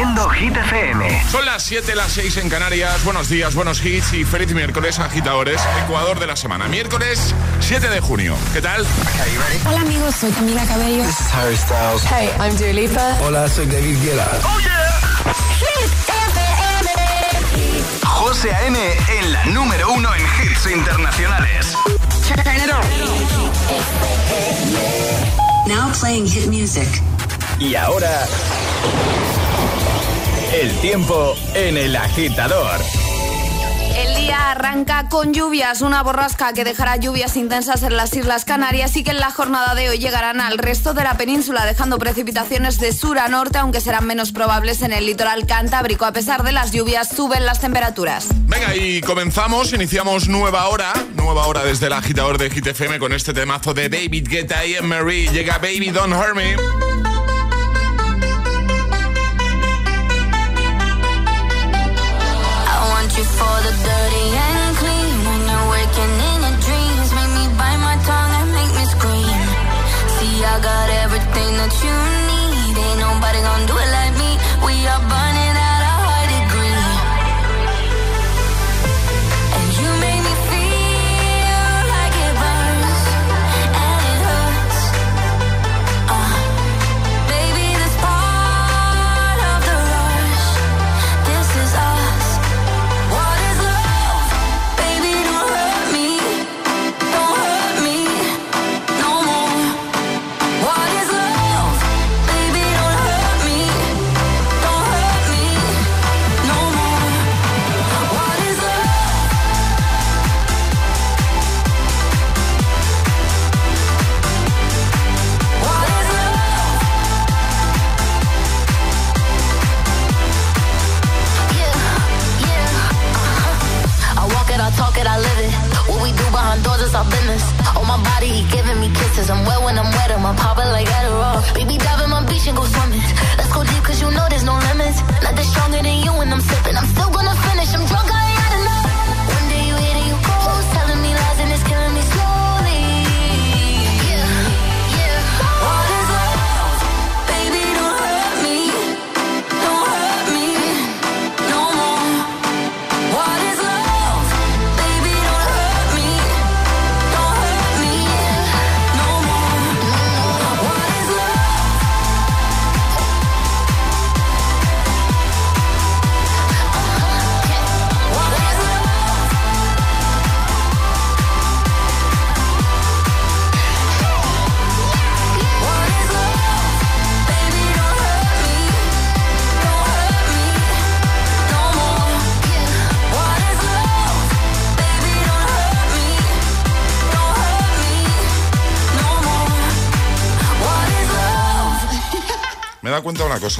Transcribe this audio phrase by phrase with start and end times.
[0.00, 1.24] Haciendo Hit FM.
[1.30, 3.04] Son las 7, las 6 en Canarias.
[3.04, 5.60] Buenos días, buenos hits y feliz miércoles, agitadores.
[5.84, 6.68] Ecuador de la semana.
[6.68, 8.34] Miércoles 7 de junio.
[8.54, 8.86] ¿Qué tal?
[9.66, 11.04] Hola amigos, soy Camila Cabello.
[11.04, 12.02] This is Harry Styles.
[12.04, 13.18] Hey, I'm Dua Lipa.
[13.20, 14.26] Hola, soy David Guetta.
[14.42, 15.34] ¡Oh, yeah!
[15.58, 16.88] Hit FM.
[18.06, 18.78] José A.M.
[19.18, 21.76] en la número uno en hits internacionales.
[22.26, 22.80] Turn it on.
[25.68, 26.88] Now playing hit music.
[27.58, 28.26] Y ahora...
[30.52, 32.80] El tiempo en el agitador.
[33.96, 38.96] El día arranca con lluvias, una borrasca que dejará lluvias intensas en las Islas Canarias
[38.96, 42.80] y que en la jornada de hoy llegarán al resto de la península, dejando precipitaciones
[42.80, 46.04] de sur a norte, aunque serán menos probables en el litoral cantábrico.
[46.04, 48.26] A pesar de las lluvias, suben las temperaturas.
[48.46, 53.12] Venga, y comenzamos, iniciamos nueva hora, nueva hora desde el agitador de Hit FM con
[53.12, 55.30] este temazo de David Guetta y Marie.
[55.30, 56.89] Llega Baby Don't Hurt Me.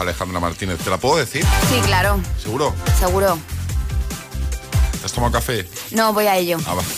[0.00, 0.78] Alejandra Martínez.
[0.78, 1.44] ¿Te la puedo decir?
[1.68, 2.74] Sí, claro, ¿Seguro?
[2.98, 3.38] seguro.
[5.00, 5.66] ¿Te has tomado café?
[5.92, 6.58] No, voy a ello.
[6.66, 6.82] Ah, va.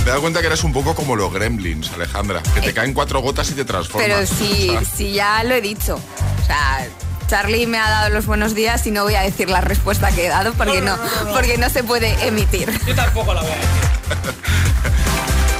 [0.00, 2.42] Me he dado cuenta que eres un poco como los gremlins, Alejandra.
[2.54, 4.08] Que te caen cuatro gotas y te transformas.
[4.08, 5.96] Pero sí, O sea, sí, ya lo he dicho.
[5.96, 6.88] O sea,
[7.28, 10.26] Charlie me ha dado los buenos días y no voy a decir la respuesta que
[10.26, 10.96] he dado porque no,
[11.32, 12.72] porque no se puede emitir.
[12.86, 14.34] Yo tampoco la voy a decir.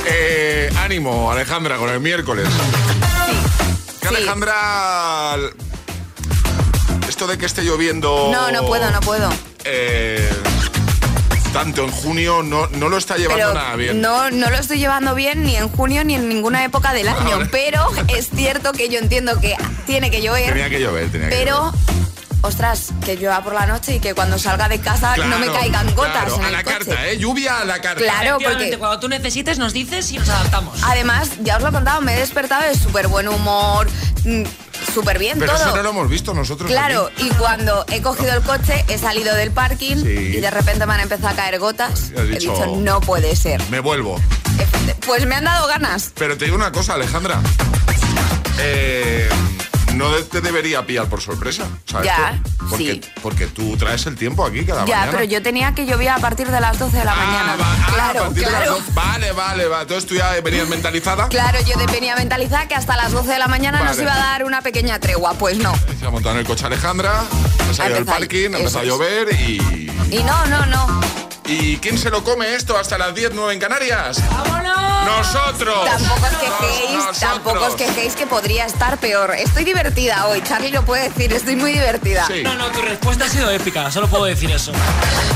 [0.06, 2.48] eh, ánimo, Alejandra, con el miércoles.
[4.10, 4.16] Sí.
[4.16, 5.36] Alejandra.
[7.08, 8.30] Esto de que esté lloviendo.
[8.32, 9.30] No, no puedo, no puedo.
[9.64, 10.28] eh,
[11.52, 14.00] tanto en junio no, no lo está llevando Pero nada bien.
[14.00, 17.40] no, no lo estoy llevando bien ni en junio ni en ninguna época del año.
[17.50, 19.56] Pero es cierto que yo entiendo que
[19.86, 20.46] tiene que llover.
[20.50, 21.72] Tenía que llover, tenía que Pero,
[22.42, 25.94] ostras, que llueva por la noche y que cuando salga de casa no me caigan
[25.94, 26.76] gotas claro, en a el la coche.
[26.78, 27.18] carta, ¿eh?
[27.18, 28.00] Lluvia a la carta.
[28.02, 30.78] Claro, porque cuando tú necesites nos dices y nos adaptamos.
[30.84, 33.88] además, ya os lo he contado, me he despertado de súper buen humor,
[34.24, 34.42] mm,
[34.94, 35.66] súper bien Pero todo.
[35.66, 36.70] eso no lo hemos visto nosotros.
[36.70, 37.26] Claro, aquí.
[37.28, 40.08] y cuando he cogido el coche, he salido del parking Sí.
[40.08, 42.10] y de repente me han empezado a caer gotas.
[42.16, 43.62] He dicho- dicho, no puede ser.
[43.70, 44.20] Me vuelvo.
[45.06, 46.12] Pues me han dado ganas.
[46.16, 47.40] Pero te digo una cosa, Alejandra.
[48.58, 49.28] Eh,
[50.00, 51.64] no te debería pillar por sorpresa.
[51.86, 52.06] ¿sabes?
[52.06, 53.00] Ya, porque, sí.
[53.22, 55.12] porque tú traes el tiempo aquí cada Ya, mañana.
[55.12, 57.56] pero yo tenía que llover a partir de las 12 de la Ah, mañana.
[57.56, 58.72] va- ah, a claro, partir de las claro.
[58.74, 59.82] dos- Vale, vale, vale.
[59.82, 61.28] Entonces tú ya venías mentalizada.
[61.28, 64.02] Claro, yo venía mentalizada que hasta las 12 de la mañana nos Vale.
[64.02, 65.34] iba a dar una pequeña tregua.
[65.34, 65.72] Pues no.
[65.98, 67.20] Se ha montado en el coche Alejandra,
[67.70, 69.90] ha salido del parking, a llover y...
[70.10, 71.00] Y no, no, no.
[71.52, 74.22] ¿Y quién se lo come esto hasta las 10, 9 en Canarias?
[74.30, 75.04] ¡Vámonos!
[75.04, 75.84] ¡Nosotros!
[75.84, 77.18] Tampoco os quejéis, Nosotros.
[77.18, 79.34] tampoco os quejéis que podría estar peor.
[79.34, 82.24] Estoy divertida hoy, Charlie lo puede decir, estoy muy divertida.
[82.28, 82.42] Sí.
[82.44, 84.70] No, no, tu respuesta ha sido épica, solo puedo decir eso.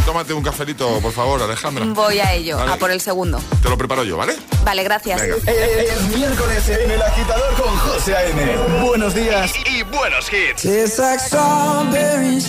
[0.07, 1.85] Tómate un cafelito, por favor, Alejandra.
[1.89, 2.73] Voy a ello, Vale.
[2.75, 3.41] a por el segundo.
[3.61, 4.37] Te lo preparo yo, ¿vale?
[4.63, 5.21] Vale, gracias.
[5.21, 5.37] Venga.
[5.53, 8.57] Es miércoles en el agitador con José A.M.
[8.87, 10.63] Buenos días y, y buenos hits.
[10.63, 12.47] Tastes like strawberries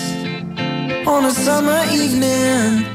[1.08, 2.95] on a summer evening.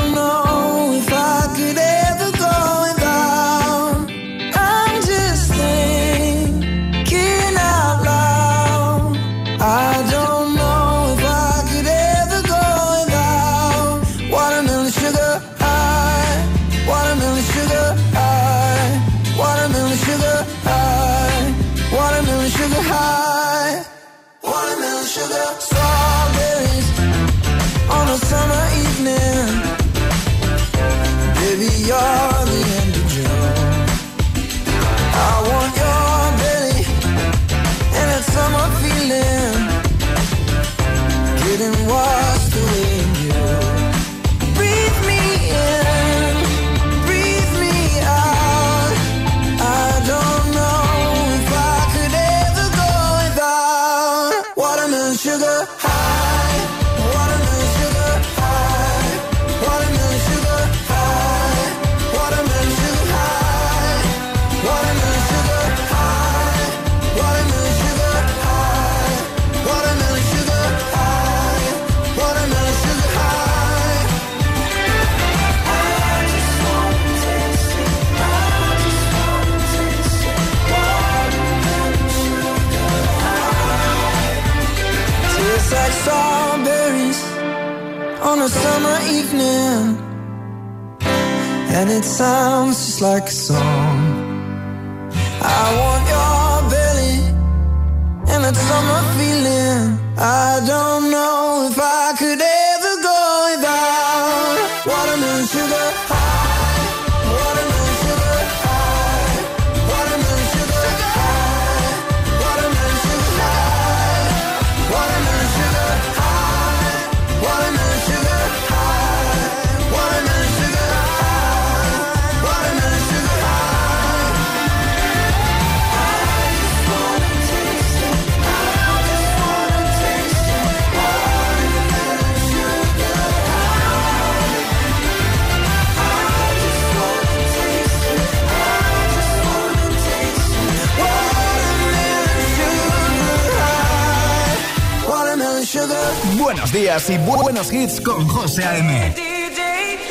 [146.81, 149.13] Buenos días y bu- buenos hits con José A.M.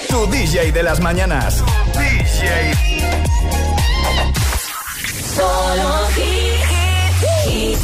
[0.08, 1.64] Tu DJ de las mañanas.
[1.94, 2.72] DJ.
[5.34, 6.06] Solo
[7.44, 7.76] hit,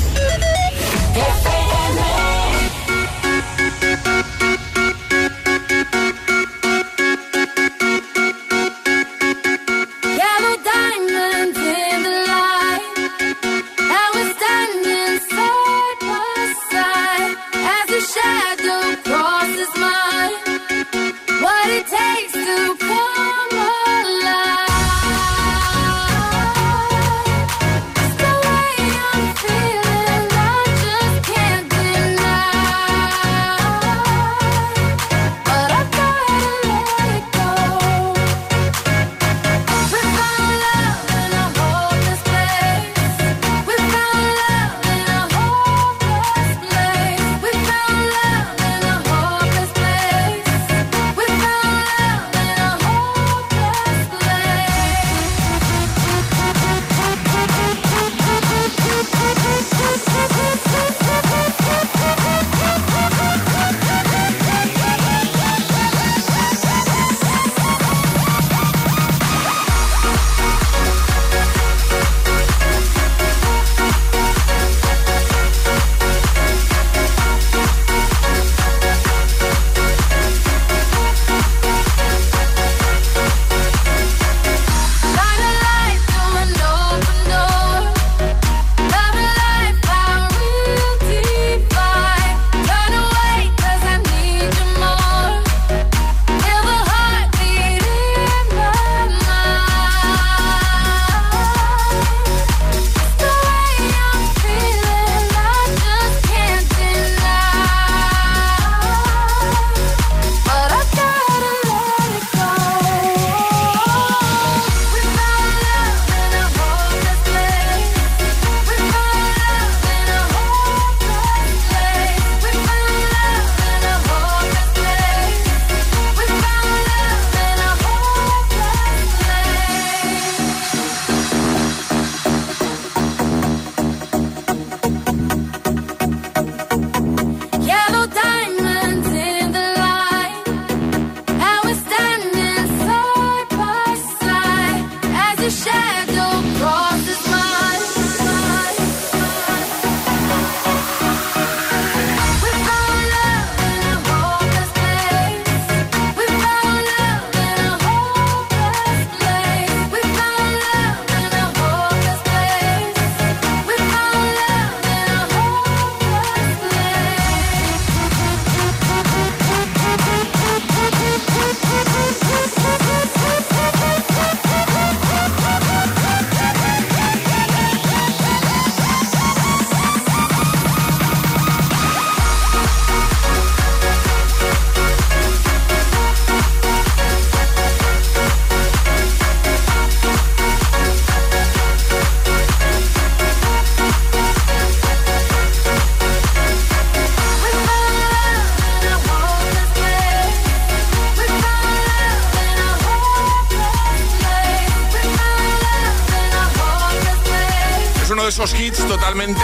[208.54, 209.40] hits totalmente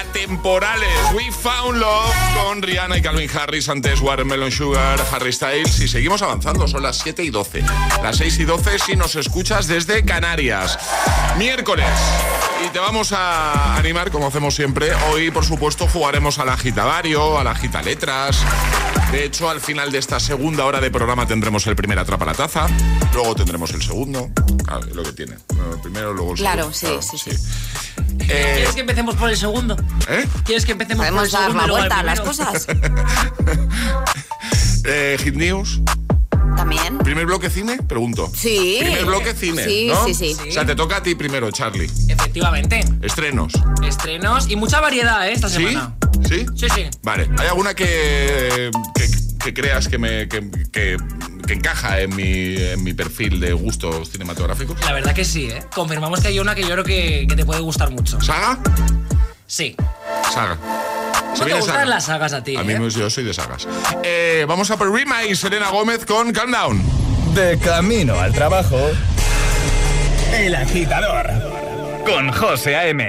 [0.00, 0.88] atemporales.
[1.14, 5.80] We Found Love con Rihanna y Calvin Harris, antes Watermelon Sugar, Harry Styles.
[5.80, 7.62] Y seguimos avanzando, son las 7 y 12.
[8.02, 10.78] Las 6 y 12 si nos escuchas desde Canarias.
[11.38, 11.86] Miércoles.
[12.66, 14.94] Y te vamos a animar, como hacemos siempre.
[15.10, 18.44] Hoy, por supuesto, jugaremos a la gitavario, a la gita letras.
[19.12, 22.32] De hecho, al final de esta segunda hora de programa tendremos el primer atrapa la
[22.32, 22.66] taza.
[23.12, 24.30] Luego tendremos el segundo.
[24.64, 25.36] Claro, lo que tiene.
[25.48, 27.02] Bueno, el primero, luego el Claro, segundo.
[27.02, 27.30] sí, sí,
[28.20, 29.76] Eh, ¿Quieres que empecemos por el segundo?
[30.08, 30.26] ¿eh?
[30.46, 31.66] ¿Quieres que empecemos por el Podemos dar segundo?
[31.66, 32.66] la vuelta a las cosas.
[34.84, 35.80] Eh, Hit News.
[36.56, 36.98] También.
[36.98, 37.78] ¿Primer bloque cine?
[37.82, 38.30] Pregunto.
[38.34, 38.78] Sí.
[38.80, 40.04] Primer bloque cine, Sí, ¿no?
[40.06, 40.36] sí, sí.
[40.48, 41.90] O sea, te toca a ti primero, Charlie.
[42.08, 42.80] Efectivamente.
[43.02, 43.52] Estrenos.
[43.86, 45.32] Estrenos y mucha variedad, ¿eh?
[45.32, 45.54] Esta ¿Sí?
[45.66, 45.94] semana.
[46.28, 46.46] ¿Sí?
[46.54, 46.84] Sí, sí.
[47.02, 47.28] Vale.
[47.38, 49.08] ¿Hay alguna que, que,
[49.42, 50.96] que creas que, me, que, que-
[51.46, 54.78] que encaja en mi, en mi perfil de gustos cinematográficos?
[54.82, 55.60] La verdad que sí, ¿eh?
[55.74, 58.20] Confirmamos que hay una que yo creo que, que te puede gustar mucho.
[58.20, 58.60] ¿Saga?
[59.48, 59.74] Sí.
[60.32, 60.56] Saga.
[61.32, 62.78] ¿Cómo Se te gustan las sagas a ti, A mí eh?
[62.78, 63.66] me- yo soy de sagas.
[64.02, 66.82] Eh, vamos a por Rima y Selena Gómez con Countdown.
[67.34, 68.78] De camino al trabajo.
[70.34, 71.28] El agitador.
[72.06, 73.08] Con José A.M.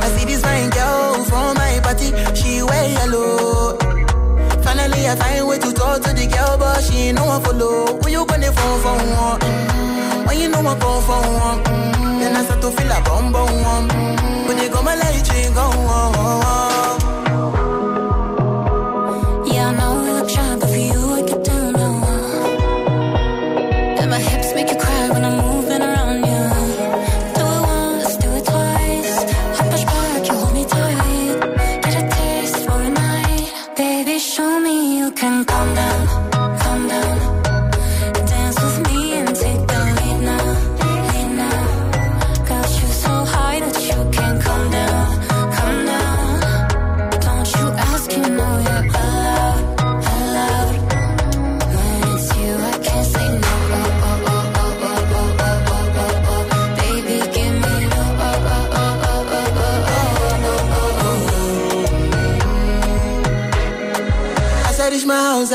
[0.00, 3.76] I see this fine girl from my party, she wear yellow.
[4.62, 7.98] Finally I find way to talk to the girl, but she ain't no one follow.
[8.00, 9.40] Who you gonna phone for one?
[10.26, 11.62] When you know I come for one,
[12.20, 13.88] then I start to feel a bum bum one.
[13.88, 14.48] Mm.
[14.48, 16.47] When you go my light, you go on.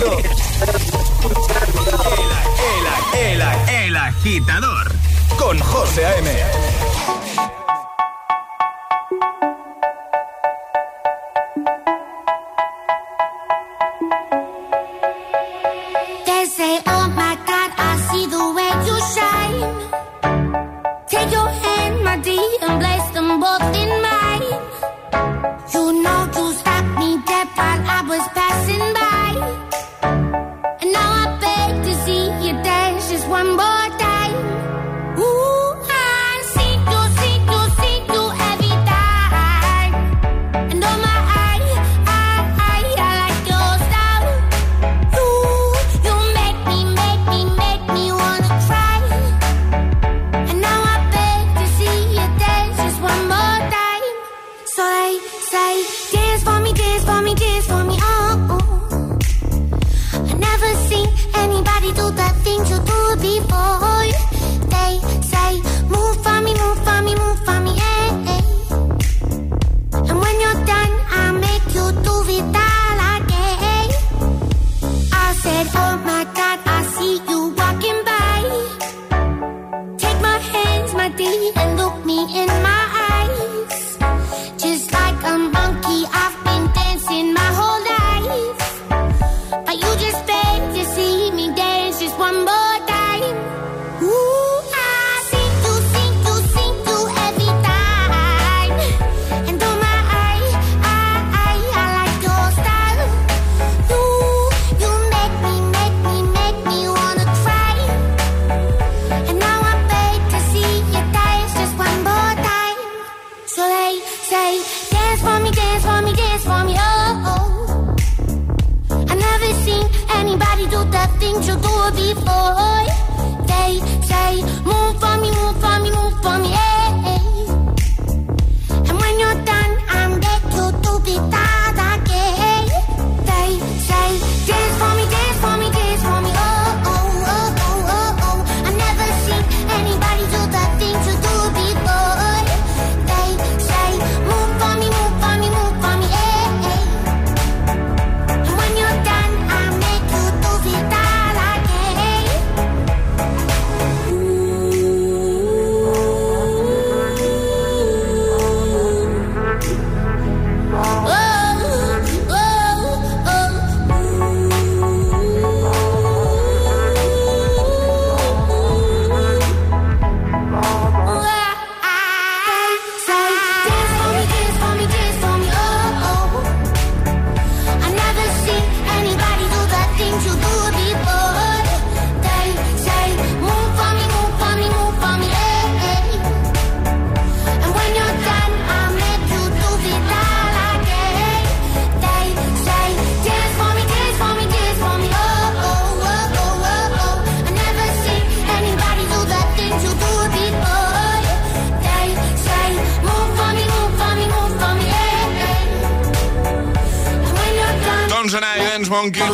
[0.00, 1.90] escuchando
[3.12, 4.92] el, el, el, el agitador
[5.38, 6.79] con José A.M.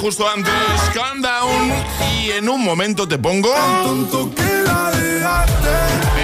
[0.00, 0.52] Justo antes,
[0.94, 1.72] Countdown.
[2.22, 3.54] Y en un momento te pongo.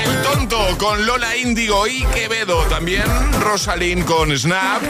[0.05, 2.63] El tonto con Lola Índigo y Quevedo.
[2.65, 3.05] También
[3.41, 4.83] Rosalind con Snap.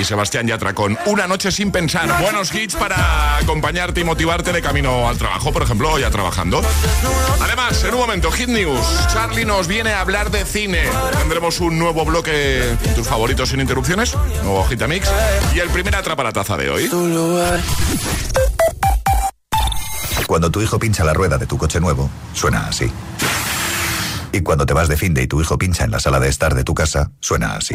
[0.00, 2.22] Y Sebastián Yatra con Una noche sin pensar.
[2.22, 6.62] Buenos hits para acompañarte y motivarte de camino al trabajo, por ejemplo, ya trabajando.
[7.42, 8.80] Además, en un momento, Hit News.
[9.12, 10.84] Charlie nos viene a hablar de cine.
[11.18, 15.06] Tendremos un nuevo bloque, tus favoritos sin interrupciones, nuevo Hitamix.
[15.54, 16.88] Y el primer atrapa la taza de hoy.
[20.26, 22.90] Cuando tu hijo pincha la rueda de tu coche nuevo, suena así.
[24.32, 26.28] Y cuando te vas de fin de y tu hijo pincha en la sala de
[26.28, 27.74] estar de tu casa, suena así.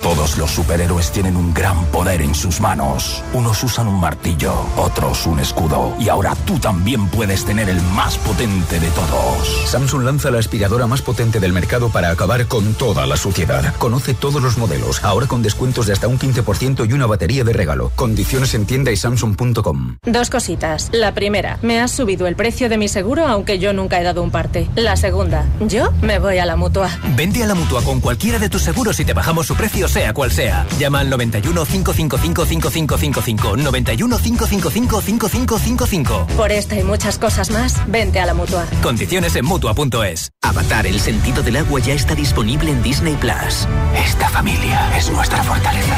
[0.00, 3.22] Todos los superhéroes tienen un gran poder en sus manos.
[3.34, 5.94] Unos usan un martillo, otros un escudo.
[6.00, 9.68] Y ahora tú también puedes tener el más potente de todos.
[9.70, 13.74] Samsung lanza la aspiradora más potente del mercado para acabar con toda la suciedad.
[13.76, 17.52] Conoce todos los modelos, ahora con descuentos de hasta un 15% y una batería de
[17.52, 17.92] regalo.
[17.94, 19.98] Condiciones en tienda y samsung.com.
[20.06, 20.88] Dos cositas.
[20.92, 24.22] La primera, me has subido el precio de mi seguro aunque yo nunca he dado
[24.22, 24.70] un parte.
[24.76, 26.88] La segunda, yo me voy a la mutua.
[27.16, 30.14] Vente a la mutua con cualquiera de tus seguros y te bajamos su precio, sea
[30.14, 30.66] cual sea.
[30.78, 33.56] Llama al 91 555 5555.
[33.56, 36.26] 91 555 5555.
[36.36, 38.66] Por esta y muchas cosas más, vente a la mutua.
[38.82, 40.30] Condiciones en mutua.es.
[40.42, 43.66] Avatar, el sentido del agua ya está disponible en Disney Plus.
[43.96, 45.96] Esta familia es nuestra fortaleza.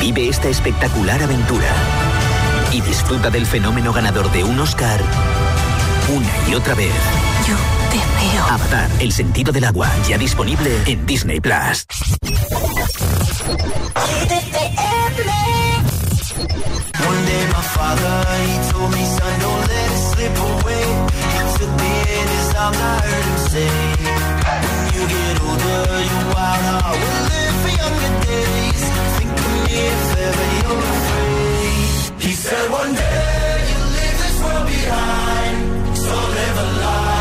[0.00, 1.68] Vive esta espectacular aventura
[2.72, 5.00] y disfruta del fenómeno ganador de un Oscar
[6.08, 6.92] una y otra vez.
[7.48, 7.56] Yo
[7.96, 8.44] te veo.
[8.50, 11.86] Avatar, el sentido del agua, ya disponible en Disney Plus.
[16.98, 20.86] One day my father, he told me, son, don't let it slip away.
[21.32, 23.70] He took me in his arms, I heard him say,
[24.44, 28.82] when you get older, your wild heart will live for younger days.
[29.16, 32.22] Think of me if ever you're afraid.
[32.22, 35.56] He said one day you'll leave this world behind,
[35.96, 37.15] so live a life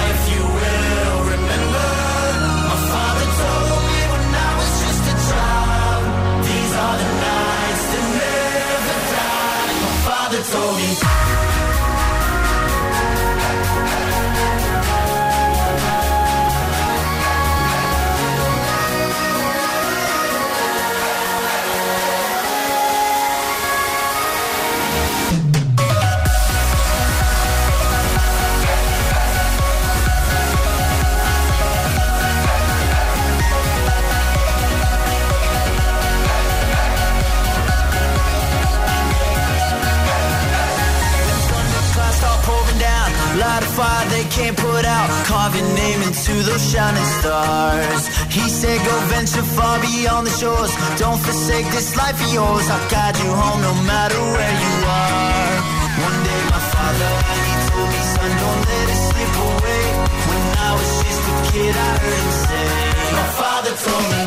[44.36, 45.08] can't put out.
[45.26, 48.04] Carve your name into those shining stars.
[48.28, 50.72] He said go venture far beyond the shores.
[51.00, 52.68] Don't forsake this life of yours.
[52.70, 55.56] I'll guide you home no matter where you are.
[56.08, 57.12] One day my father,
[57.48, 59.86] he told me Son, don't let it slip away.
[60.30, 62.68] When I was just a kid, I heard him say
[63.16, 64.22] My father told me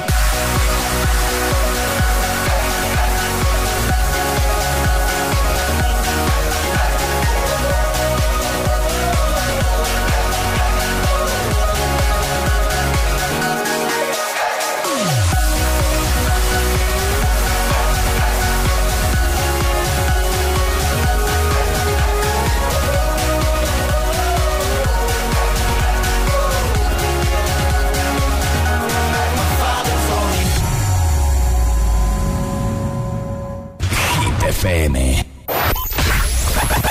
[34.61, 34.95] FM.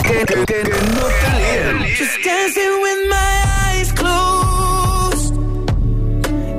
[0.04, 0.26] Que,
[0.96, 1.08] no
[1.98, 5.34] Just dancing with my eyes closed.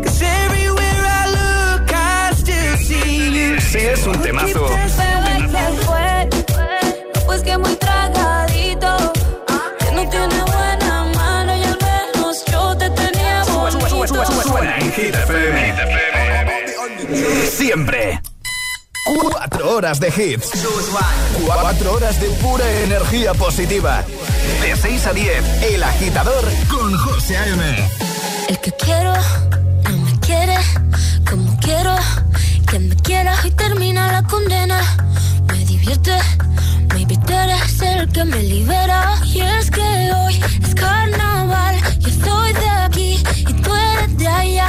[0.05, 3.57] Cause everywhere I look, I still see you.
[3.57, 4.69] Es un temazo.
[17.51, 18.21] Siempre.
[19.59, 20.51] Cuatro horas de hits.
[21.45, 24.05] Cuatro horas de pura energía positiva.
[24.63, 27.91] De 6 a 10, El Agitador con José A.M.
[28.49, 29.15] El que quiero,
[29.83, 30.55] no me quiere,
[31.29, 31.97] como quiero,
[32.71, 34.81] que me quiera y termina la condena.
[35.49, 36.17] Me divierte,
[36.95, 39.21] me invitarás a ser el que me libera.
[39.25, 44.69] Y es que hoy es carnaval, yo soy de aquí y tú eres de allá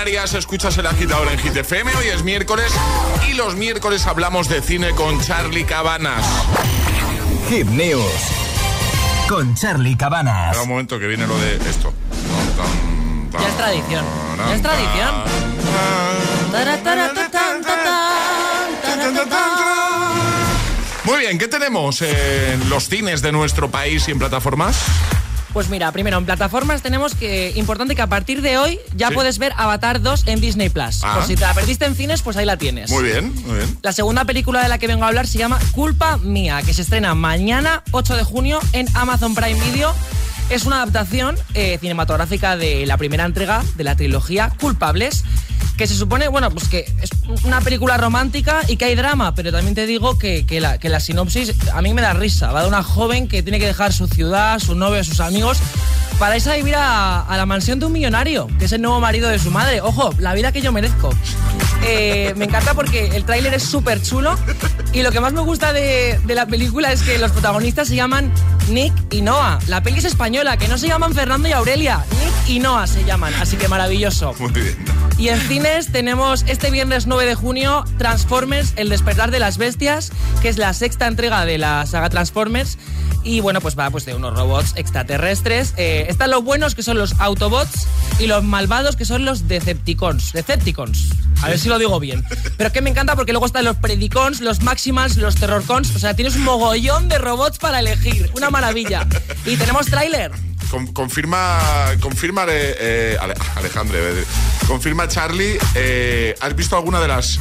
[0.00, 0.32] Canarias.
[0.32, 1.94] Escuchas el agitador en Hit FM.
[1.94, 2.72] Hoy es miércoles
[3.28, 6.24] y los miércoles hablamos de cine con Charlie Cabanas.
[7.50, 8.10] Hit News
[9.28, 10.52] con Charlie Cabanas.
[10.52, 11.92] Espera un momento que viene lo de esto.
[13.30, 14.04] Ya es tradición.
[14.38, 15.14] Ya es tradición.
[21.04, 24.78] Muy bien, ¿qué tenemos en los cines de nuestro país y en plataformas?
[25.52, 29.14] Pues mira, primero en plataformas tenemos que importante que a partir de hoy ya Sí.
[29.14, 31.00] puedes ver Avatar 2 en Disney Plus.
[31.02, 31.14] Ah.
[31.16, 32.90] Por si te la perdiste en cines, pues ahí la tienes.
[32.90, 33.78] Muy bien, muy bien.
[33.82, 36.82] La segunda película de la que vengo a hablar se llama Culpa Mía, que se
[36.82, 39.92] estrena mañana 8 de junio en Amazon Prime Video.
[40.50, 45.24] Es una adaptación eh, cinematográfica de la primera entrega de la trilogía Culpables,
[45.80, 47.10] que se supone, bueno, pues que es
[47.42, 50.90] una película romántica y que hay drama, pero también te digo que, que la, que
[50.90, 52.52] la sinopsis a mí me da risa.
[52.52, 55.56] Va de una joven que tiene que dejar su ciudad, su novio, sus amigos
[56.20, 59.00] para irse a vivir a, a la mansión de un millonario, que es el nuevo
[59.00, 59.80] marido de su madre.
[59.80, 61.10] Ojo, la vida que yo merezco.
[61.82, 64.38] Eh, me encanta porque el tráiler es súper chulo
[64.92, 67.96] y lo que más me gusta de, de la película es que los protagonistas se
[67.96, 68.30] llaman
[68.68, 69.58] Nick y Noah.
[69.66, 72.04] La peli es española, que no se llaman Fernando y Aurelia.
[72.22, 74.34] Nick y Noah se llaman, así que maravilloso.
[74.38, 74.76] Muy bien.
[75.16, 80.12] Y en cines tenemos este viernes 9 de junio Transformers, El despertar de las bestias,
[80.42, 82.78] que es la sexta entrega de la saga Transformers.
[83.22, 85.74] Y bueno, pues va pues de unos robots extraterrestres.
[85.76, 87.86] Eh, están los buenos, que son los Autobots,
[88.18, 90.32] y los malvados, que son los Decepticons.
[90.32, 91.10] Decepticons.
[91.42, 92.24] A ver si lo digo bien.
[92.58, 95.94] Pero es que me encanta porque luego están los Predicons, los Maximals, los Terrorcons.
[95.96, 98.30] O sea, tienes un mogollón de robots para elegir.
[98.34, 99.06] Una maravilla.
[99.46, 100.32] Y tenemos tráiler.
[100.70, 101.58] Con- confirma,
[102.00, 104.24] confirma eh, eh, Ale- Alejandre, eh,
[104.68, 107.40] confirma Charlie, eh, ¿has visto alguna de las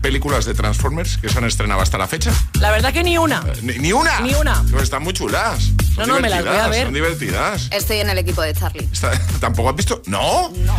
[0.00, 2.32] películas de Transformers que se han estrenado hasta la fecha?
[2.60, 3.42] La verdad que ni una.
[3.62, 4.20] Ni, ni una.
[4.20, 4.62] Ni una.
[4.70, 5.62] Pero están muy chulas.
[5.94, 6.84] Son No, no, me las voy a ver.
[6.84, 7.68] Son divertidas.
[7.70, 8.88] Estoy en el equipo de Charlie.
[9.40, 10.02] ¿Tampoco has visto?
[10.06, 10.50] ¿No?
[10.50, 10.76] No.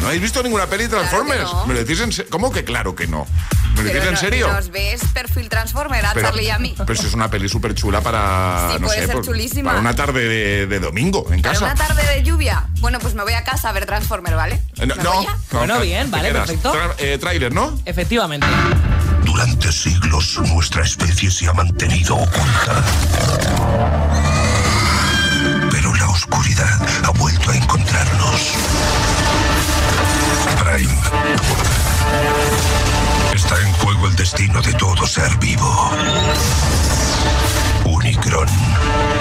[0.00, 1.40] ¿No habéis visto ninguna peli de Transformers?
[1.42, 1.66] Claro que no.
[1.66, 2.30] ¿Me lo decís en serio?
[2.30, 3.26] ¿Cómo que claro que no?
[3.74, 4.52] ¿Me lo decís Pero en no- serio?
[4.52, 6.74] ¿Nos ves perfil Transformer a Pero, Charlie y a mí?
[6.86, 9.70] pero si es una peli súper chula para, Sí, no puede sé, ser por- chulísima.
[9.70, 11.66] para una tarde de, de domingo en Para casa.
[11.66, 12.64] una tarde de lluvia.
[12.80, 14.62] Bueno, pues me voy a casa a ver Transformer, ¿vale?
[14.78, 16.72] Eh, No, ¿Me no, Bueno, bien, vale, perfecto.
[16.72, 17.78] Tra- eh, tráiler, ¿no?
[17.84, 18.46] Efectivamente.
[19.24, 22.82] Durante siglos nuestra especie se ha mantenido oculta.
[33.34, 35.90] Está en juego el destino de todo ser vivo.
[38.20, 38.48] Unicron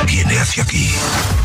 [0.05, 0.91] viene hacia aquí.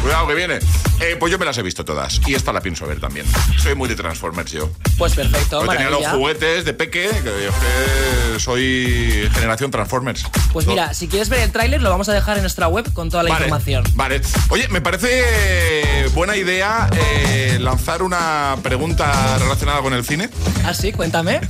[0.03, 0.59] Cuidado que viene.
[1.01, 2.21] Eh, pues yo me las he visto todas.
[2.27, 3.27] Y esta la pienso ver también.
[3.59, 4.71] Soy muy de Transformers yo.
[4.97, 10.25] Pues perfecto, Yo tenía los juguetes de peque, que yo que soy generación Transformers.
[10.53, 13.11] Pues mira, si quieres ver el tráiler lo vamos a dejar en nuestra web con
[13.11, 13.85] toda la Vale, información.
[13.95, 14.21] Vale.
[14.49, 20.31] Oye, me parece buena idea eh, lanzar una pregunta relacionada con el cine.
[20.65, 21.41] Ah, sí, cuéntame.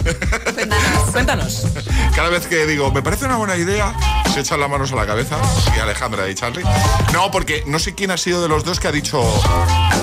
[1.12, 1.67] Cuéntanos.
[2.17, 3.95] Cada vez que digo, me parece una buena idea,
[4.33, 5.37] se echan las manos a la cabeza.
[5.77, 6.64] Y Alejandra y Charlie.
[7.12, 9.22] No, porque no sé quién ha sido de los dos que ha dicho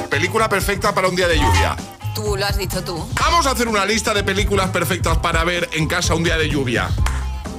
[0.10, 1.76] película perfecta para un día de lluvia.
[2.16, 3.06] Tú lo has dicho tú.
[3.20, 6.50] Vamos a hacer una lista de películas perfectas para ver en casa un día de
[6.50, 6.90] lluvia.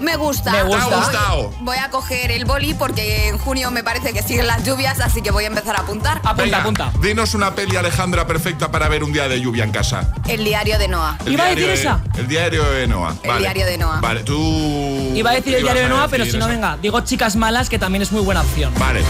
[0.01, 0.51] Me gusta.
[0.51, 0.89] Me gusta.
[0.89, 1.55] ¿Te ha gustado?
[1.61, 5.23] Voy a coger el boli porque en junio me parece que siguen las lluvias, así
[5.23, 6.21] que voy a empezar a apuntar.
[6.37, 10.13] Venga, Dinos una peli, Alejandra, perfecta para ver un día de lluvia en casa.
[10.27, 11.17] El diario de Noah.
[11.25, 13.15] El diario de- El diario de Noah.
[13.23, 14.01] El diario de Noah.
[14.01, 15.13] Vale, tú.
[15.15, 17.69] Iba a decir el diario de Noah, pero decir si no, venga, digo chicas malas,
[17.69, 18.73] que también es muy buena opción.
[18.79, 19.03] Vale,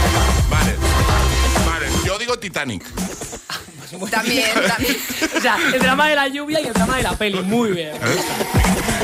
[0.49, 0.75] vale.
[1.65, 2.85] Vale, yo digo Titanic.
[4.09, 4.97] También, también.
[5.37, 7.89] O sea, el drama de la lluvia y el drama de la peli, muy bien.
[7.95, 7.99] ¿Eh?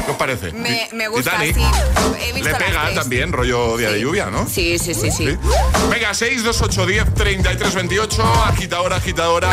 [0.06, 0.52] ¿Qué os parece?
[0.54, 1.56] Me, me gusta, Titanic.
[1.56, 1.64] sí.
[2.22, 4.48] He visto Le pega también, rollo día de lluvia, ¿no?
[4.48, 5.38] Sí, sí, sí, sí.
[5.90, 8.24] Venga, 6, 2, 8, 10, 33, 28.
[8.46, 9.52] Agitadora, agitadora.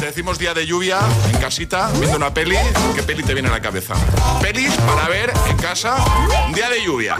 [0.00, 0.98] Te decimos día de lluvia,
[1.32, 2.56] en casita, viendo una peli.
[2.94, 3.94] ¿Qué peli te viene a la cabeza?
[4.40, 5.96] Pelis para ver en casa,
[6.54, 7.16] día de lluvia.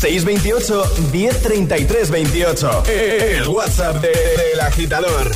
[0.00, 2.82] 628 1033 28.
[2.86, 4.08] El WhatsApp de-
[4.48, 5.30] del agitador.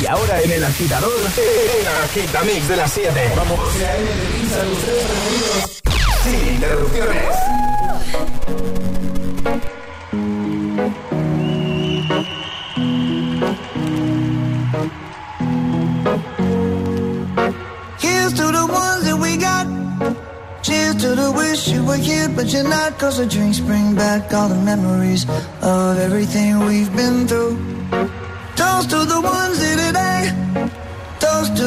[0.00, 3.32] Y ahora en el agitador, el agitamix de las 7.
[3.36, 3.60] Vamos.
[6.24, 7.34] Sin interrupciones.
[18.30, 19.66] To the ones that we got.
[20.62, 22.96] Cheers to the wish you were here, but you're not.
[22.98, 25.26] Cause the drinks bring back all the memories
[25.60, 27.58] of everything we've been through.
[28.56, 29.69] Toast to the ones to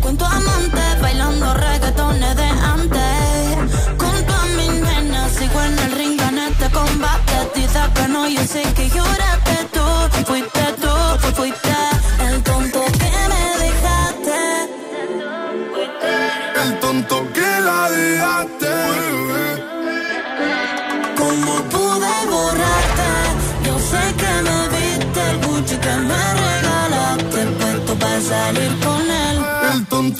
[0.00, 0.29] cuento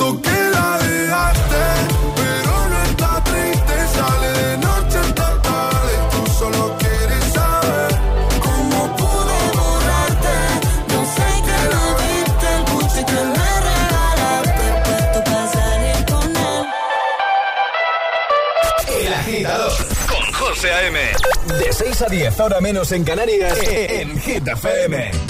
[0.01, 1.63] siento que la dejaste,
[2.17, 5.93] pero no está triste, sale de noche hasta tarde.
[6.11, 7.91] Tú solo quieres saber
[8.41, 10.37] cómo pude borrarte.
[10.89, 16.65] Yo sé que lo viste, el buche que me regalaste, puesto para salir con él.
[19.07, 19.73] El agitador
[20.09, 20.99] con José A.M.
[21.59, 25.30] De 6 a 10, ahora menos en Canarias, en Gita FM.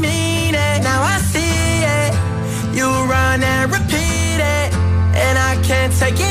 [6.01, 6.30] take it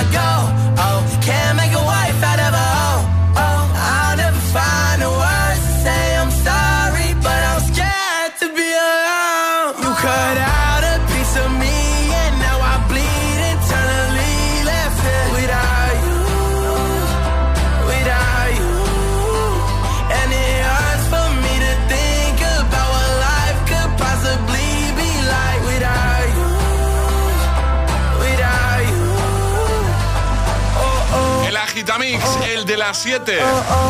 [32.91, 33.39] las 7.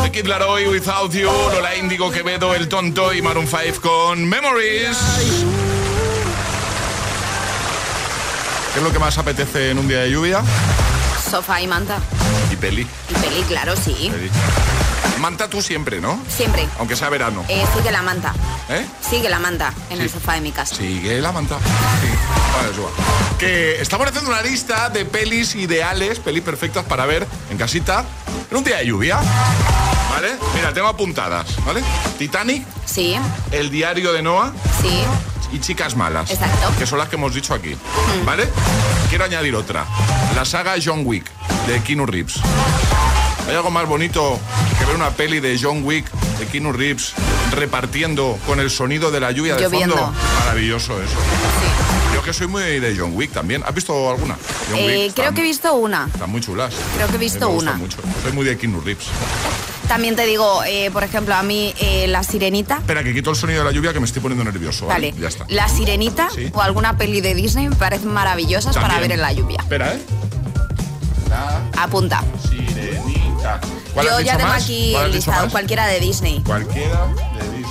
[0.04, 4.96] The Kid Laroi, Without You, Lola Indigo, Quevedo, El Tonto y Maroon 5 con Memories.
[8.72, 10.40] ¿Qué es lo que más apetece en un día de lluvia?
[11.28, 11.98] Sofá y manta.
[12.52, 12.86] Y peli.
[13.10, 14.12] Y peli, claro, sí.
[15.18, 16.20] Manta tú siempre, ¿no?
[16.28, 16.68] Siempre.
[16.78, 17.44] Aunque sea verano.
[17.48, 18.32] Eh, sigue la manta.
[18.68, 18.86] ¿Eh?
[19.00, 20.76] Sigue la manta en el sofá de mi casa.
[20.76, 21.58] Sigue la manta.
[21.58, 22.08] Sí.
[23.40, 28.04] Que estamos haciendo una lista de pelis ideales, pelis perfectas para ver en casita
[28.52, 29.18] en un día de lluvia.
[30.10, 30.32] ¿Vale?
[30.54, 31.82] Mira, tengo apuntadas, ¿vale?
[32.18, 32.66] Titanic.
[32.84, 33.16] Sí.
[33.50, 34.52] El diario de Noah.
[34.82, 35.02] Sí.
[35.52, 36.30] Y Chicas Malas.
[36.30, 36.70] Exacto.
[36.78, 37.74] Que son las que hemos dicho aquí.
[38.26, 38.46] ¿Vale?
[39.08, 39.86] Quiero añadir otra.
[40.36, 41.24] La saga John Wick,
[41.66, 42.40] de Keanu Reeves.
[43.48, 44.38] ¿Hay algo más bonito
[44.78, 47.14] que ver una peli de John Wick, de Keanu Reeves,
[47.52, 49.96] repartiendo con el sonido de la lluvia de Lloviendo.
[49.96, 50.12] fondo?
[50.40, 51.16] Maravilloso eso.
[52.22, 53.64] Yo que soy muy de John Wick también.
[53.66, 54.36] ¿Has visto alguna?
[54.70, 56.06] John Eh, Wick, creo están- que he visto una.
[56.12, 56.72] Están muy chulas.
[56.94, 57.72] Creo que he visto me una.
[57.72, 57.98] mucho.
[58.22, 59.06] Soy muy de Keanu Reeves.
[59.88, 62.76] También te digo, eh, por ejemplo, a mí eh, La Sirenita.
[62.76, 64.86] Espera, que quito el sonido de la lluvia que me estoy poniendo nervioso.
[64.86, 65.20] Vale, Vale.
[65.20, 65.46] ya está.
[65.48, 66.48] La Sirenita Sí.
[66.54, 69.58] o alguna peli de Disney me parecen maravillosas para ver en la lluvia.
[69.60, 70.00] Espera, ¿eh?
[71.28, 72.22] La Apunta.
[72.48, 73.60] Sirenita.
[73.94, 74.62] ¿Cuál has Yo dicho ya tengo más?
[74.62, 76.40] aquí ¿Cuál has el dicho listado, cualquiera de Disney.
[76.46, 77.06] Cualquiera
[77.40, 77.61] de Disney.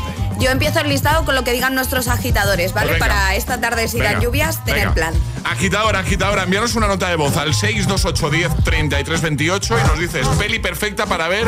[0.41, 2.89] Yo empiezo el listado con lo que digan nuestros agitadores, ¿vale?
[2.89, 2.99] Pues.
[2.99, 4.93] Para esta tarde, si dan lluvias, tener venga.
[4.93, 5.13] plan.
[5.43, 11.05] Agitadora, agitadora, envíanos una nota de voz al 62810 3328 y nos dices peli perfecta
[11.05, 11.47] para ver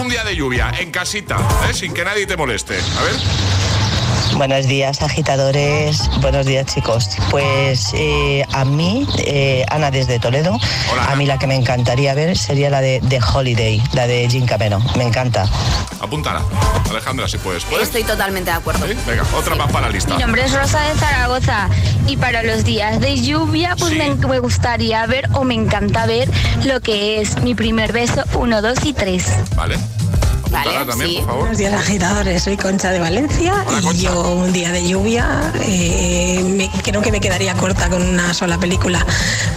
[0.00, 1.38] un día de lluvia en casita,
[1.70, 1.72] ¿eh?
[1.72, 2.74] sin que nadie te moleste.
[2.98, 3.57] A ver.
[4.38, 6.08] Buenos días, agitadores.
[6.20, 7.10] Buenos días, chicos.
[7.28, 10.56] Pues eh, a mí, eh, Ana desde Toledo,
[10.96, 14.46] a mí la que me encantaría ver sería la de, de Holiday, la de Jim
[14.46, 14.78] Cameno.
[14.96, 15.44] Me encanta.
[16.00, 16.44] Apúntala.
[16.88, 17.64] Alejandra, si puedes.
[17.64, 17.88] ¿Puedes?
[17.88, 18.86] Estoy totalmente de acuerdo.
[18.86, 20.14] Venga, otra más para la lista.
[20.14, 21.68] Mi nombre es Rosa de Zaragoza
[22.06, 26.30] y para los días de lluvia pues me, me gustaría ver o me encanta ver
[26.64, 29.24] lo que es mi primer beso 1, 2 y 3.
[29.56, 29.76] Vale.
[30.48, 31.40] Apúntala también, por favor.
[31.40, 36.70] Buenos días agitadores, soy Concha de Valencia y yo un día de lluvia eh, me-
[36.82, 39.04] creo que me quedaría corta con una sola película.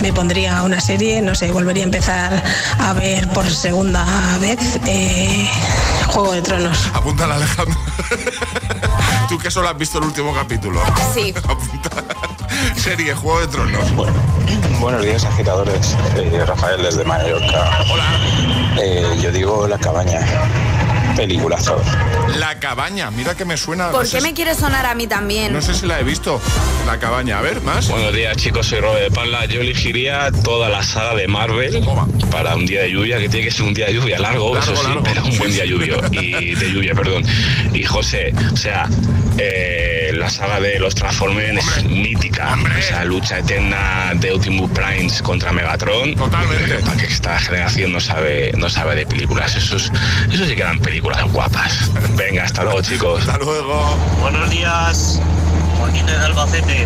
[0.02, 2.44] Me pondría una serie, no sé, volvería a empezar
[2.80, 4.06] a ver por segunda
[4.40, 5.50] vez eh,
[6.08, 6.78] Juego de Tronos.
[6.94, 7.78] Apúntala, Alejandra.
[9.30, 10.82] Tú que solo has visto el último capítulo.
[11.14, 11.34] Sí.
[11.44, 11.90] Apunta.
[12.76, 13.86] Serie Juego de Tronos.
[14.82, 15.96] Buenos días, agitadores.
[16.18, 17.70] Eh, Rafael desde Mallorca.
[17.90, 19.16] Hola.
[19.22, 20.20] yo digo La Cabaña.
[21.22, 21.80] Peliculazo.
[22.40, 23.92] La cabaña, mira que me suena.
[23.92, 25.54] ¿Por qué me quiere sonar a mí también?
[25.54, 26.42] No sé si la he visto.
[26.88, 27.90] La cabaña, a ver, más.
[27.90, 29.46] Buenos días chicos, soy Robert de Palma.
[29.46, 31.86] Yo elegiría toda la saga de Marvel
[32.32, 34.74] para un día de lluvia, que tiene que ser un día de lluvia largo, Largo,
[34.74, 35.04] eso sí, largo.
[35.04, 37.24] pero un buen día lluvio y de lluvia, perdón.
[37.72, 38.90] Y José, o sea,
[39.38, 45.52] eh, la saga de los Transformers es mítica, esa lucha eterna de Optimus Prime contra
[45.52, 46.14] Megatron.
[46.16, 46.76] Totalmente.
[46.86, 49.92] Para que esta generación no sabe, no sabe de películas, eso, es-
[50.32, 51.90] eso sí que eran películas guapas.
[52.16, 53.22] Venga, hasta luego chicos.
[53.28, 53.98] Hasta luego.
[54.20, 55.20] Buenos días,
[55.80, 56.86] Joaquín de Albacete.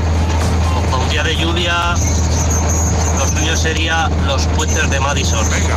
[0.89, 1.93] Para un día de lluvia,
[3.19, 5.45] lo suyo sería los puentes de Madison.
[5.51, 5.75] Venga.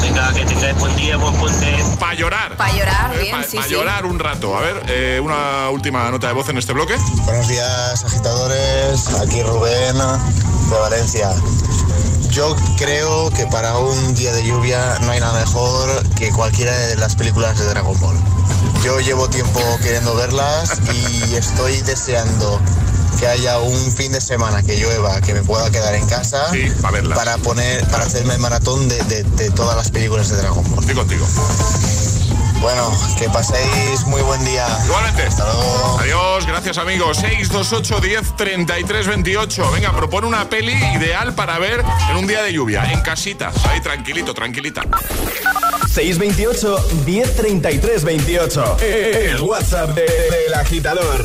[0.00, 1.76] Venga, que tengáis buen día, buen puente.
[1.98, 2.56] Para llorar.
[2.56, 3.70] Para llorar, Eh, bien, pa- sí, pa' sí.
[3.70, 4.56] llorar un rato.
[4.56, 6.96] A ver, eh, una última nota de voz en este bloque.
[7.24, 9.08] Buenos días, agitadores.
[9.20, 11.30] Aquí Rubén de Valencia.
[12.30, 16.96] Yo creo que para un día de lluvia no hay nada mejor que cualquiera de
[16.96, 18.16] las películas de Dragon Ball.
[18.84, 22.60] Yo llevo tiempo queriendo verlas y estoy deseando
[23.18, 26.50] que haya un fin de semana que llueva, que me pueda quedar en casa
[27.14, 30.80] para poner, para hacerme el maratón de, de- de todas las películas de Dragon Ball.
[30.80, 31.26] Estoy contigo.
[32.60, 34.66] Bueno, que paséis muy buen día.
[34.86, 35.22] Igualmente.
[35.22, 35.98] Hasta luego.
[36.00, 37.18] Adiós, gracias amigos.
[37.18, 39.70] 628 10 33 28.
[39.72, 43.52] Venga, propone una peli ideal para ver en un día de lluvia, en casita.
[43.68, 44.82] Ahí tranquilito, tranquilita.
[45.92, 48.76] 628 1033 28.
[48.80, 51.24] El WhatsApp de- del agitador.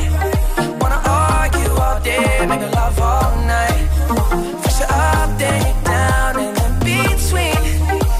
[2.47, 3.87] Make love all night.
[4.89, 6.33] Up, then down,
[6.79, 7.55] between.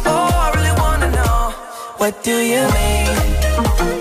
[0.06, 1.50] Oh, I really wanna know,
[1.98, 4.01] what do you mean?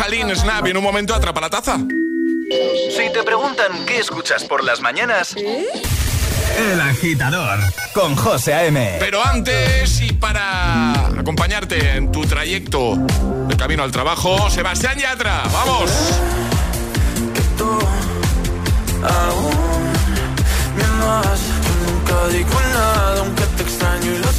[0.00, 1.76] Rosalind Snap y en un momento atrapa la taza.
[1.76, 7.58] Si te preguntan qué escuchas por las mañanas, El Agitador
[7.92, 8.96] con José A.M.
[8.98, 12.96] Pero antes y para acompañarte en tu trayecto
[13.46, 15.90] de camino al trabajo, Sebastián Yatra, vamos.
[19.02, 19.92] aún
[20.76, 21.40] me amas.
[21.62, 23.49] Yo nunca digo nada, aunque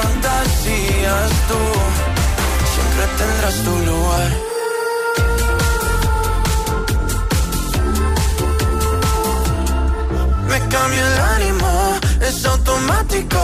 [0.00, 1.30] fantasías.
[1.48, 1.60] Tú
[2.74, 4.52] siempre tendrás tu lugar.
[10.52, 13.38] Me cambia el ánimo, es automático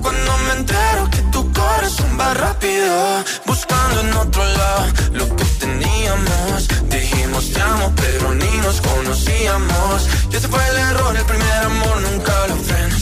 [0.00, 6.68] Cuando me entero que tu corazón va rápido Buscando en otro lado lo que teníamos
[6.88, 12.00] Dijimos te amo pero ni nos conocíamos Y ese fue el error, el primer amor
[12.02, 13.01] nunca lo frenas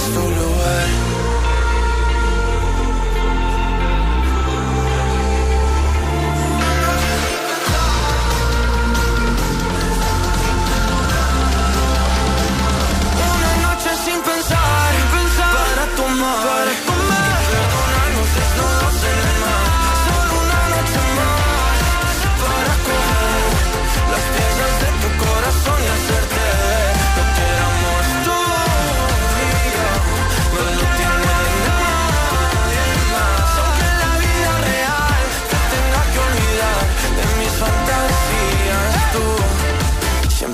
[0.00, 0.49] siempre tendrás tu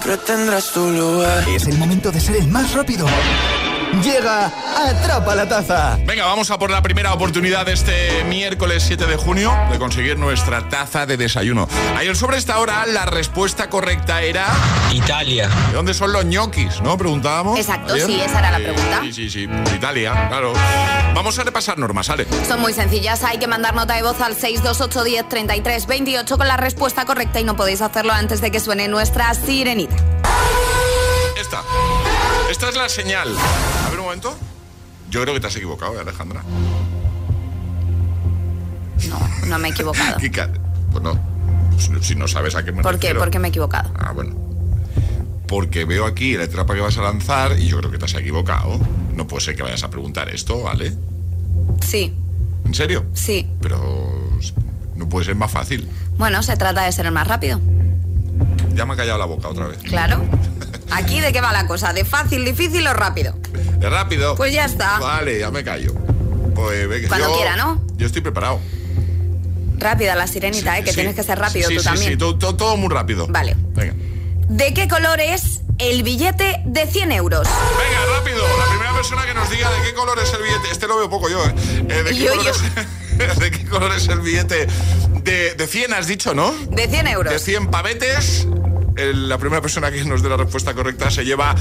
[0.06, 1.48] siempre tendrás tu lugar.
[1.48, 3.06] Es el momento de ser el más rápido.
[4.02, 5.98] Llega Atrapa la Taza.
[6.04, 10.18] Venga, vamos a por la primera oportunidad de este miércoles 7 de junio de conseguir
[10.18, 11.66] nuestra taza de desayuno.
[11.96, 14.46] Ayer sobre esta hora la respuesta correcta era...
[14.92, 15.48] Italia.
[15.68, 16.80] ¿De dónde son los ñoquis?
[16.82, 16.98] ¿No?
[16.98, 17.58] Preguntábamos.
[17.58, 18.06] Exacto, ayer.
[18.06, 19.00] sí, esa era la pregunta.
[19.02, 19.48] Sí, sí, sí.
[19.74, 20.52] Italia, claro.
[21.14, 22.26] Vamos a repasar normas, ¿sale?
[22.46, 26.46] Son muy sencillas, hay que mandar nota de voz al 628 10 33 28 con
[26.48, 29.96] la respuesta correcta y no podéis hacerlo antes de que suene nuestra sirenita.
[31.40, 31.62] Esta.
[32.50, 33.28] Esta es la señal.
[34.06, 34.36] Momento.
[35.10, 36.42] Yo creo que te has equivocado, ¿eh, Alejandra.
[39.08, 40.16] No, no me he equivocado.
[40.20, 40.48] Kika,
[40.92, 41.18] pues no.
[41.78, 43.08] Si- Si no sabes a qué me ¿Por qué?
[43.08, 43.18] refiero.
[43.20, 43.90] Porque me he equivocado.
[43.98, 44.34] Ah, bueno.
[45.48, 48.14] Porque veo aquí la trapa que vas a lanzar y yo creo que te has
[48.14, 48.78] equivocado.
[49.14, 50.92] No puede ser que vayas a preguntar esto, ¿vale?
[51.84, 52.14] Sí,
[52.64, 53.06] ¿En serio?
[53.12, 53.48] sí.
[53.60, 54.12] Pero
[54.96, 55.88] no puede ser más fácil.
[56.16, 57.60] Bueno, se trata de ser el más rápido.
[58.74, 59.78] Ya me ha callado la boca otra vez.
[59.78, 60.22] Claro.
[60.90, 63.34] Aquí de qué va la cosa, de fácil, difícil o rápido.
[63.78, 64.34] De rápido.
[64.36, 64.98] Pues ya está.
[64.98, 65.94] Vale, ya me callo.
[66.54, 67.82] Pues venga, Cuando yo- quiera, ¿no?
[67.96, 68.60] Yo estoy preparado.
[69.78, 70.84] Rápida la sirenita, ¿eh?
[70.84, 70.96] Que Sí.
[70.96, 72.12] tienes que ser rápido Sí, tú también.
[72.12, 73.26] Sí, todo, todo- todo muy rápido.
[73.28, 73.56] Vale.
[73.74, 73.94] Venga.
[74.48, 77.46] ¿De qué color es el billete de 100 euros?
[77.46, 78.38] Venga, rápido.
[78.58, 80.70] La primera persona que nos diga de qué color es el billete.
[80.72, 81.54] Este lo veo poco yo, ¿eh?
[81.88, 82.50] Eh, ¿de, qué Yo, color yo.
[82.52, 84.66] Es, ¿De qué color es el billete?
[85.22, 86.52] De, de 100 has dicho, ¿no?
[86.70, 87.32] De 100 euros.
[87.32, 88.46] De 100 pavetes.
[88.96, 91.54] El- la primera persona que nos dé la respuesta correcta se lleva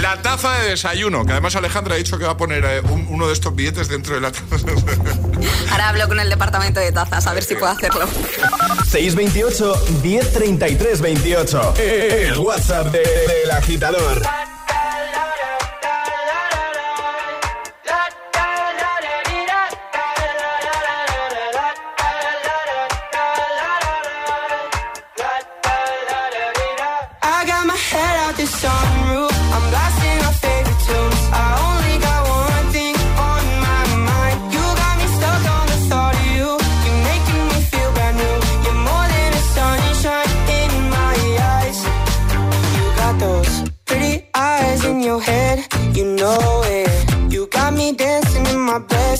[0.00, 1.24] la taza de desayuno.
[1.24, 3.88] Que además Alejandra ha dicho que va a poner eh, un- uno de estos billetes
[3.88, 4.44] dentro de la taza.
[5.70, 8.06] Ahora hablo con el departamento de tazas, a ver si puedo hacerlo.
[8.90, 11.74] 628 1033 28.
[11.78, 14.22] El WhatsApp de- del agitador.